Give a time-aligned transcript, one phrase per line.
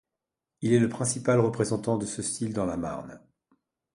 [0.61, 3.19] Il est le principal représentant de ce style dans la Marne.